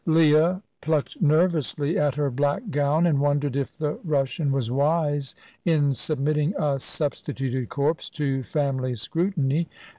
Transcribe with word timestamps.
Leah 0.07 0.63
plucked 0.81 1.21
nervously 1.21 1.95
at 1.95 2.15
her 2.15 2.31
black 2.31 2.71
gown, 2.71 3.05
and 3.05 3.19
wondered 3.21 3.55
if 3.55 3.77
the 3.77 3.99
Russian 4.03 4.51
was 4.51 4.71
wise 4.71 5.35
in 5.63 5.93
submitting 5.93 6.55
a 6.57 6.79
substituted 6.79 7.69
corpse 7.69 8.09
to 8.09 8.41
family 8.41 8.95
scrutiny. 8.95 9.69